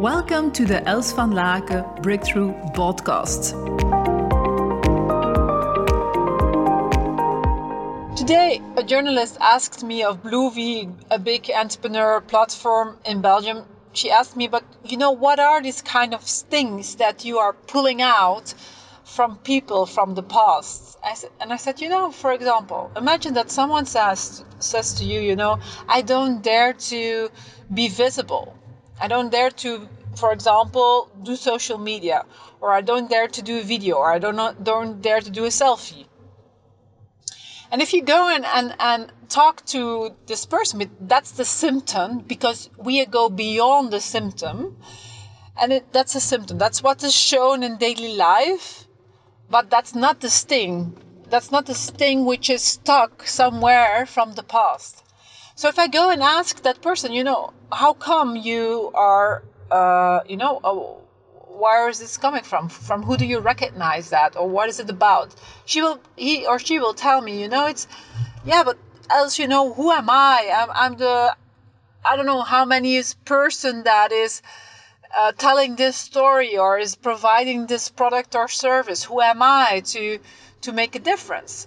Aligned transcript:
Welcome 0.00 0.52
to 0.52 0.66
the 0.66 0.86
Els 0.86 1.14
van 1.14 1.32
Laken 1.32 2.02
Breakthrough 2.02 2.52
Podcast. 2.74 3.56
Today, 8.14 8.60
a 8.76 8.82
journalist 8.82 9.38
asked 9.40 9.82
me 9.82 10.02
of 10.02 10.22
Bluevee, 10.22 10.92
a 11.10 11.18
big 11.18 11.50
entrepreneur 11.50 12.20
platform 12.20 12.98
in 13.06 13.22
Belgium. 13.22 13.64
She 13.94 14.10
asked 14.10 14.36
me, 14.36 14.48
but 14.48 14.64
you 14.84 14.98
know, 14.98 15.12
what 15.12 15.40
are 15.40 15.62
these 15.62 15.80
kind 15.80 16.12
of 16.12 16.20
things 16.20 16.96
that 16.96 17.24
you 17.24 17.38
are 17.38 17.54
pulling 17.54 18.02
out 18.02 18.52
from 19.04 19.38
people 19.38 19.86
from 19.86 20.14
the 20.14 20.22
past? 20.22 20.98
I 21.02 21.14
said, 21.14 21.30
and 21.40 21.50
I 21.50 21.56
said, 21.56 21.80
you 21.80 21.88
know, 21.88 22.12
for 22.12 22.32
example, 22.32 22.90
imagine 22.94 23.32
that 23.32 23.50
someone 23.50 23.86
says 23.86 24.44
says 24.58 24.96
to 24.98 25.06
you, 25.06 25.20
you 25.20 25.36
know, 25.36 25.58
I 25.88 26.02
don't 26.02 26.42
dare 26.42 26.74
to 26.74 27.30
be 27.72 27.88
visible. 27.88 28.58
I 29.00 29.08
don't 29.08 29.30
dare 29.30 29.50
to, 29.50 29.88
for 30.16 30.32
example, 30.32 31.10
do 31.22 31.36
social 31.36 31.78
media, 31.78 32.24
or 32.60 32.72
I 32.72 32.80
don't 32.80 33.10
dare 33.10 33.28
to 33.28 33.42
do 33.42 33.58
a 33.58 33.62
video, 33.62 33.96
or 33.96 34.10
I 34.10 34.18
don't 34.18 34.64
don't 34.64 35.02
dare 35.02 35.20
to 35.20 35.30
do 35.30 35.44
a 35.44 35.48
selfie. 35.48 36.06
And 37.70 37.82
if 37.82 37.92
you 37.92 38.02
go 38.02 38.28
in 38.34 38.44
and, 38.44 38.74
and 38.78 39.12
talk 39.28 39.64
to 39.66 40.14
this 40.26 40.46
person, 40.46 40.88
that's 41.00 41.32
the 41.32 41.44
symptom 41.44 42.20
because 42.20 42.70
we 42.76 43.04
go 43.06 43.28
beyond 43.28 43.90
the 43.90 44.00
symptom. 44.00 44.76
And 45.58 45.72
it, 45.72 45.92
that's 45.92 46.14
a 46.14 46.20
symptom. 46.20 46.58
That's 46.58 46.82
what 46.82 47.02
is 47.02 47.14
shown 47.14 47.62
in 47.62 47.76
daily 47.76 48.14
life, 48.14 48.86
but 49.50 49.68
that's 49.70 49.94
not 49.94 50.20
the 50.20 50.30
sting. 50.30 50.96
That's 51.28 51.50
not 51.50 51.66
the 51.66 51.74
sting 51.74 52.24
which 52.24 52.50
is 52.50 52.62
stuck 52.62 53.26
somewhere 53.26 54.06
from 54.06 54.34
the 54.34 54.44
past. 54.44 55.02
So 55.56 55.68
if 55.68 55.78
I 55.78 55.88
go 55.88 56.10
and 56.10 56.22
ask 56.22 56.62
that 56.64 56.82
person, 56.82 57.12
you 57.12 57.24
know, 57.24 57.54
how 57.72 57.94
come 57.94 58.36
you 58.36 58.90
are, 58.94 59.42
uh, 59.70 60.20
you 60.28 60.36
know, 60.36 60.60
uh, 60.62 60.74
where 61.58 61.88
is 61.88 61.98
this 61.98 62.18
coming 62.18 62.42
from? 62.42 62.68
From 62.68 63.02
who 63.02 63.16
do 63.16 63.24
you 63.24 63.38
recognize 63.38 64.10
that, 64.10 64.36
or 64.36 64.46
what 64.46 64.68
is 64.68 64.80
it 64.80 64.90
about? 64.90 65.34
She 65.64 65.80
will, 65.80 65.98
he 66.14 66.46
or 66.46 66.58
she 66.58 66.78
will 66.78 66.92
tell 66.92 67.22
me, 67.22 67.40
you 67.40 67.48
know, 67.48 67.66
it's, 67.66 67.88
yeah, 68.44 68.64
but 68.64 68.76
Els, 69.08 69.38
you 69.38 69.48
know, 69.48 69.72
who 69.72 69.90
am 69.90 70.10
I? 70.10 70.52
I'm, 70.54 70.70
I'm 70.74 70.98
the, 70.98 71.34
I 72.04 72.16
don't 72.16 72.26
know 72.26 72.42
how 72.42 72.66
many 72.66 72.96
is 72.96 73.14
person 73.24 73.84
that 73.84 74.12
is 74.12 74.42
uh, 75.16 75.32
telling 75.32 75.76
this 75.76 75.96
story 75.96 76.58
or 76.58 76.78
is 76.78 76.96
providing 76.96 77.66
this 77.66 77.88
product 77.88 78.34
or 78.34 78.48
service. 78.48 79.04
Who 79.04 79.22
am 79.22 79.42
I 79.42 79.80
to 79.86 80.18
to 80.60 80.72
make 80.72 80.94
a 80.96 80.98
difference? 80.98 81.66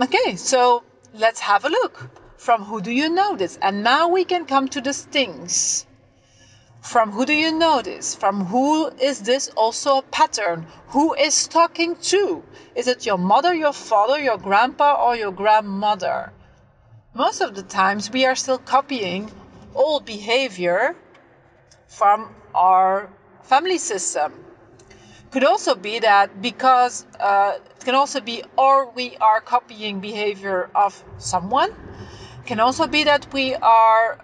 Okay, 0.00 0.36
so 0.36 0.84
let's 1.12 1.40
have 1.40 1.66
a 1.66 1.68
look. 1.68 2.23
From 2.44 2.64
who 2.64 2.82
do 2.82 2.90
you 2.90 3.08
know 3.08 3.36
this? 3.36 3.58
And 3.62 3.82
now 3.82 4.08
we 4.08 4.26
can 4.26 4.44
come 4.44 4.68
to 4.68 4.82
the 4.82 4.92
stings. 4.92 5.86
From 6.82 7.10
who 7.10 7.24
do 7.24 7.32
you 7.32 7.52
know 7.52 7.80
this? 7.80 8.14
From 8.14 8.44
who 8.44 8.88
is 8.88 9.20
this 9.20 9.48
also 9.56 9.96
a 9.96 10.02
pattern? 10.02 10.66
Who 10.88 11.14
is 11.14 11.48
talking 11.48 11.96
to? 12.12 12.42
Is 12.74 12.86
it 12.86 13.06
your 13.06 13.16
mother, 13.16 13.54
your 13.54 13.72
father, 13.72 14.18
your 14.20 14.36
grandpa, 14.36 15.02
or 15.02 15.16
your 15.16 15.32
grandmother? 15.32 16.34
Most 17.14 17.40
of 17.40 17.54
the 17.54 17.62
times 17.62 18.10
we 18.10 18.26
are 18.26 18.36
still 18.36 18.58
copying 18.58 19.30
old 19.74 20.04
behavior 20.04 20.94
from 21.88 22.28
our 22.54 23.08
family 23.44 23.78
system. 23.78 24.34
Could 25.30 25.44
also 25.44 25.74
be 25.74 26.00
that 26.00 26.42
because 26.42 27.06
uh, 27.18 27.56
it 27.56 27.84
can 27.86 27.94
also 27.94 28.20
be, 28.20 28.42
or 28.58 28.90
we 28.90 29.16
are 29.16 29.40
copying 29.40 30.00
behavior 30.00 30.68
of 30.74 31.02
someone 31.16 31.72
can 32.46 32.60
also 32.60 32.86
be 32.86 33.04
that 33.04 33.32
we 33.32 33.54
are 33.54 34.18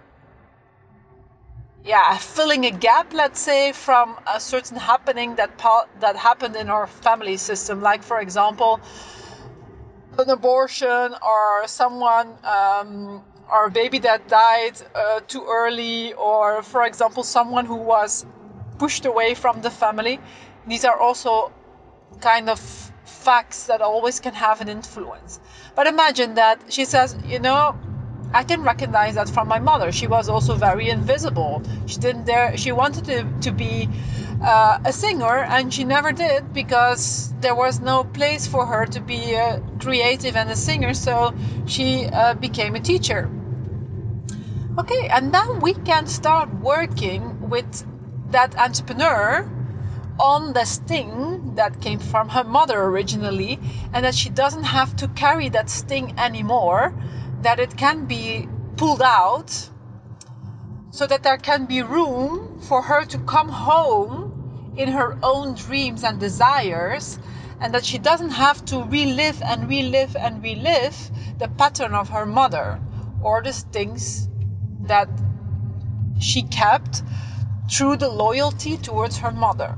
yeah 1.83 2.15
filling 2.17 2.65
a 2.65 2.71
gap 2.71 3.11
let's 3.13 3.39
say 3.39 3.71
from 3.71 4.19
a 4.27 4.39
certain 4.39 4.77
happening 4.77 5.35
that 5.35 5.57
that 5.99 6.15
happened 6.15 6.55
in 6.55 6.69
our 6.69 6.87
family 6.87 7.37
system. 7.37 7.81
Like 7.81 8.03
for 8.03 8.19
example 8.19 8.79
an 10.17 10.29
abortion 10.29 11.15
or 11.25 11.67
someone 11.67 12.37
um, 12.43 13.23
or 13.51 13.65
a 13.65 13.71
baby 13.71 13.99
that 13.99 14.27
died 14.27 14.73
uh, 14.93 15.21
too 15.21 15.45
early 15.47 16.13
or 16.13 16.61
for 16.61 16.85
example 16.85 17.23
someone 17.23 17.65
who 17.65 17.75
was 17.75 18.25
pushed 18.77 19.05
away 19.05 19.33
from 19.33 19.61
the 19.61 19.71
family. 19.71 20.19
These 20.67 20.85
are 20.85 20.99
also 20.99 21.51
kind 22.19 22.49
of 22.49 22.59
facts 23.05 23.65
that 23.67 23.81
always 23.81 24.19
can 24.19 24.33
have 24.33 24.61
an 24.61 24.69
influence. 24.69 25.39
But 25.75 25.87
imagine 25.87 26.35
that 26.35 26.71
she 26.71 26.85
says 26.85 27.15
you 27.25 27.39
know 27.39 27.75
I 28.33 28.43
can 28.43 28.63
recognize 28.63 29.15
that 29.15 29.29
from 29.29 29.47
my 29.47 29.59
mother. 29.59 29.91
She 29.91 30.07
was 30.07 30.29
also 30.29 30.55
very 30.55 30.89
invisible. 30.89 31.61
She 31.85 31.99
didn't 31.99 32.25
dare. 32.25 32.55
She 32.57 32.71
wanted 32.71 33.05
to 33.05 33.25
to 33.41 33.51
be 33.51 33.89
uh, 34.41 34.79
a 34.85 34.93
singer, 34.93 35.37
and 35.37 35.73
she 35.73 35.83
never 35.83 36.13
did 36.13 36.53
because 36.53 37.33
there 37.41 37.55
was 37.55 37.81
no 37.81 38.03
place 38.03 38.47
for 38.47 38.65
her 38.65 38.85
to 38.85 39.01
be 39.01 39.33
a 39.33 39.61
creative 39.79 40.35
and 40.37 40.49
a 40.49 40.55
singer. 40.55 40.93
So 40.93 41.33
she 41.65 42.05
uh, 42.05 42.35
became 42.35 42.75
a 42.75 42.79
teacher. 42.79 43.29
Okay, 44.79 45.07
and 45.09 45.31
now 45.33 45.59
we 45.59 45.73
can 45.73 46.07
start 46.07 46.53
working 46.53 47.49
with 47.49 47.85
that 48.31 48.57
entrepreneur 48.57 49.45
on 50.17 50.53
the 50.53 50.63
sting 50.63 51.55
that 51.55 51.81
came 51.81 51.99
from 51.99 52.29
her 52.29 52.45
mother 52.45 52.81
originally, 52.81 53.59
and 53.91 54.05
that 54.05 54.15
she 54.15 54.29
doesn't 54.29 54.63
have 54.63 54.95
to 54.95 55.09
carry 55.09 55.49
that 55.49 55.69
sting 55.69 56.17
anymore 56.17 56.93
that 57.43 57.59
it 57.59 57.75
can 57.77 58.05
be 58.05 58.47
pulled 58.77 59.01
out 59.01 59.69
so 60.91 61.07
that 61.07 61.23
there 61.23 61.37
can 61.37 61.65
be 61.65 61.81
room 61.81 62.59
for 62.61 62.81
her 62.81 63.05
to 63.05 63.17
come 63.19 63.49
home 63.49 64.73
in 64.77 64.89
her 64.91 65.17
own 65.23 65.55
dreams 65.55 66.03
and 66.03 66.19
desires 66.19 67.19
and 67.61 67.73
that 67.73 67.85
she 67.85 67.97
doesn't 67.97 68.31
have 68.31 68.63
to 68.65 68.83
relive 68.83 69.41
and 69.41 69.69
relive 69.69 70.15
and 70.15 70.43
relive 70.43 71.11
the 71.39 71.47
pattern 71.47 71.93
of 71.93 72.09
her 72.09 72.25
mother 72.25 72.79
or 73.21 73.41
the 73.43 73.53
things 73.53 74.27
that 74.83 75.09
she 76.19 76.41
kept 76.41 77.03
through 77.69 77.97
the 77.97 78.09
loyalty 78.09 78.77
towards 78.77 79.19
her 79.19 79.31
mother. 79.31 79.77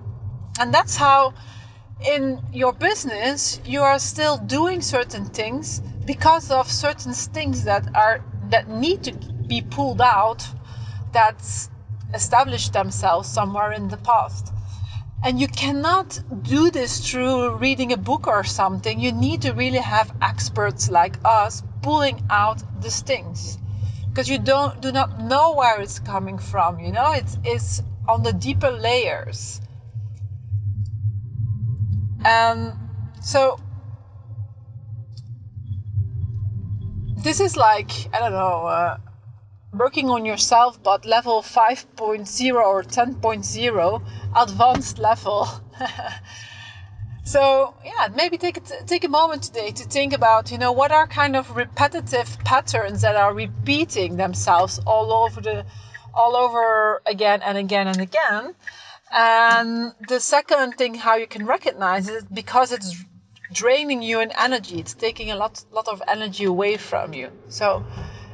And 0.59 0.73
that's 0.73 0.95
how 0.95 1.33
in 2.05 2.41
your 2.51 2.73
business 2.73 3.61
you 3.65 3.81
are 3.81 3.97
still 3.99 4.37
doing 4.37 4.81
certain 4.81 5.25
things 5.25 5.81
because 6.05 6.51
of 6.51 6.69
certain 6.69 7.13
things 7.13 7.63
that 7.63 7.95
are 7.95 8.21
that 8.49 8.67
need 8.67 9.03
to 9.03 9.13
be 9.47 9.61
pulled 9.61 10.01
out 10.01 10.45
that 11.13 11.35
established 12.13 12.73
themselves 12.73 13.29
somewhere 13.29 13.71
in 13.71 13.87
the 13.87 13.97
past. 13.97 14.51
And 15.23 15.39
you 15.39 15.47
cannot 15.47 16.21
do 16.43 16.69
this 16.69 17.09
through 17.09 17.55
reading 17.57 17.93
a 17.93 17.97
book 17.97 18.27
or 18.27 18.43
something. 18.43 18.99
You 18.99 19.13
need 19.13 19.43
to 19.43 19.53
really 19.53 19.79
have 19.79 20.11
experts 20.21 20.89
like 20.89 21.17
us 21.23 21.63
pulling 21.81 22.25
out 22.29 22.61
the 22.81 22.89
things. 22.89 23.57
Because 24.09 24.29
you 24.29 24.39
don't 24.39 24.81
do 24.81 24.91
not 24.91 25.19
know 25.19 25.55
where 25.55 25.81
it's 25.81 25.99
coming 25.99 26.37
from 26.37 26.79
you 26.79 26.91
know? 26.91 27.13
It's 27.13 27.37
it's 27.43 27.81
on 28.07 28.23
the 28.23 28.33
deeper 28.33 28.69
layers 28.69 29.61
and 32.25 32.73
so 33.21 33.59
this 37.23 37.39
is 37.39 37.55
like 37.55 37.91
I 38.13 38.19
don't 38.19 38.33
know, 38.33 38.65
uh, 38.65 38.97
working 39.73 40.09
on 40.09 40.25
yourself, 40.25 40.81
but 40.83 41.05
level 41.05 41.41
5.0 41.41 42.55
or 42.55 42.83
10.0, 42.83 44.01
advanced 44.35 44.99
level. 44.99 45.47
so 47.23 47.73
yeah, 47.83 48.09
maybe 48.13 48.37
take 48.37 48.57
a, 48.57 48.85
take 48.85 49.03
a 49.03 49.07
moment 49.07 49.43
today 49.43 49.71
to 49.71 49.83
think 49.85 50.13
about 50.13 50.51
you 50.51 50.57
know 50.57 50.73
what 50.73 50.91
are 50.91 51.07
kind 51.07 51.35
of 51.35 51.55
repetitive 51.55 52.37
patterns 52.43 53.01
that 53.01 53.15
are 53.15 53.33
repeating 53.33 54.17
themselves 54.17 54.79
all 54.85 55.11
over 55.11 55.41
the 55.41 55.65
all 56.13 56.35
over 56.35 57.01
again 57.05 57.41
and 57.41 57.57
again 57.57 57.87
and 57.87 58.01
again. 58.01 58.53
And 59.13 59.93
the 60.07 60.19
second 60.19 60.73
thing, 60.73 60.95
how 60.95 61.15
you 61.17 61.27
can 61.27 61.45
recognize 61.45 62.09
it, 62.09 62.33
because 62.33 62.71
it's 62.71 62.95
draining 63.51 64.01
you 64.01 64.21
in 64.21 64.31
energy. 64.31 64.79
It's 64.79 64.95
taking 64.95 65.29
a 65.29 65.35
lot, 65.35 65.63
lot 65.71 65.87
of 65.87 66.01
energy 66.07 66.45
away 66.45 66.77
from 66.77 67.13
you. 67.13 67.31
So, 67.47 67.85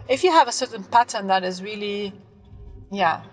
if 0.07 0.23
you 0.23 0.31
have 0.31 0.47
a 0.47 0.53
certain 0.53 0.85
pattern 0.85 1.27
that 1.27 1.43
is 1.43 1.61
really, 1.61 2.13
yeah, 2.91 3.23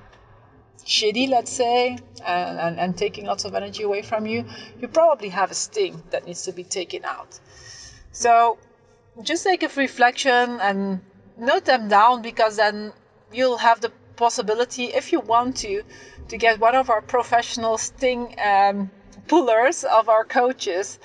shitty, 0.84 1.28
let's 1.28 1.52
say, 1.52 1.98
and, 2.24 2.58
and, 2.58 2.80
and 2.80 2.98
taking 2.98 3.26
lots 3.26 3.44
of 3.44 3.54
energy 3.54 3.84
away 3.84 4.02
from 4.02 4.26
you, 4.26 4.44
you 4.80 4.88
probably 4.88 5.28
have 5.28 5.52
a 5.52 5.54
sting 5.54 6.02
that 6.10 6.26
needs 6.26 6.42
to 6.42 6.52
be 6.52 6.64
taken 6.64 7.04
out. 7.04 7.38
So, 8.10 8.58
just 9.22 9.44
take 9.44 9.62
a 9.62 9.68
reflection 9.68 10.60
and 10.60 11.00
note 11.38 11.64
them 11.64 11.86
down 11.88 12.22
because 12.22 12.56
then 12.56 12.92
you'll 13.32 13.58
have 13.58 13.80
the 13.80 13.92
possibility, 14.16 14.84
if 14.84 15.12
you 15.12 15.20
want 15.20 15.58
to, 15.58 15.82
to 16.28 16.36
get 16.36 16.58
one 16.58 16.74
of 16.74 16.90
our 16.90 17.00
professional 17.00 17.78
sting 17.78 18.34
um, 18.44 18.90
pullers 19.28 19.84
of 19.84 20.08
our 20.08 20.24
coaches 20.24 20.98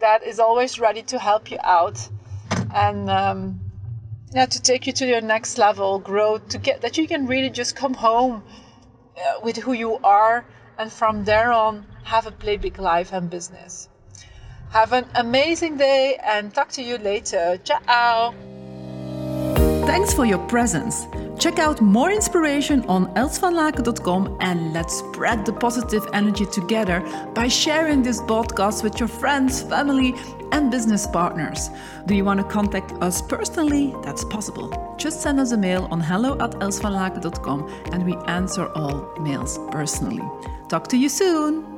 that 0.00 0.22
is 0.22 0.38
always 0.38 0.78
ready 0.78 1.02
to 1.02 1.18
help 1.18 1.50
you 1.50 1.58
out 1.62 2.08
and 2.74 3.10
um, 3.10 3.60
yeah 4.32 4.46
to 4.46 4.60
take 4.60 4.86
you 4.86 4.92
to 4.92 5.06
your 5.06 5.20
next 5.20 5.58
level 5.58 5.98
growth 5.98 6.48
to 6.48 6.58
get 6.58 6.82
that 6.82 6.98
you 6.98 7.08
can 7.08 7.26
really 7.26 7.50
just 7.50 7.74
come 7.74 7.94
home 7.94 8.42
uh, 9.18 9.40
with 9.42 9.56
who 9.56 9.72
you 9.72 9.98
are, 10.04 10.44
and 10.78 10.92
from 10.92 11.24
there 11.24 11.52
on, 11.52 11.86
have 12.04 12.26
a 12.26 12.30
play 12.30 12.56
big 12.56 12.78
life 12.78 13.12
and 13.12 13.28
business. 13.30 13.88
Have 14.70 14.92
an 14.92 15.06
amazing 15.14 15.76
day 15.76 16.18
and 16.22 16.54
talk 16.54 16.70
to 16.72 16.82
you 16.82 16.98
later. 16.98 17.58
Ciao. 17.64 18.34
Thanks 19.86 20.12
for 20.12 20.24
your 20.26 20.46
presence. 20.46 21.06
Check 21.38 21.60
out 21.60 21.80
more 21.80 22.10
inspiration 22.10 22.84
on 22.86 23.14
elsvanlaken.com 23.14 24.38
and 24.40 24.72
let's 24.72 24.98
spread 24.98 25.46
the 25.46 25.52
positive 25.52 26.04
energy 26.12 26.44
together 26.46 27.00
by 27.32 27.46
sharing 27.46 28.02
this 28.02 28.20
podcast 28.22 28.82
with 28.82 28.98
your 28.98 29.08
friends, 29.08 29.62
family, 29.62 30.14
and 30.50 30.70
business 30.70 31.06
partners. 31.06 31.70
Do 32.06 32.16
you 32.16 32.24
want 32.24 32.40
to 32.40 32.44
contact 32.44 32.92
us 33.00 33.22
personally? 33.22 33.94
That's 34.02 34.24
possible. 34.24 34.96
Just 34.98 35.22
send 35.22 35.38
us 35.38 35.52
a 35.52 35.56
mail 35.56 35.86
on 35.92 36.00
hello 36.00 36.32
at 36.40 36.52
elsvanlaken.com 36.52 37.68
and 37.92 38.04
we 38.04 38.16
answer 38.26 38.66
all 38.74 39.14
mails 39.20 39.60
personally. 39.70 40.22
Talk 40.68 40.88
to 40.88 40.96
you 40.96 41.08
soon. 41.08 41.77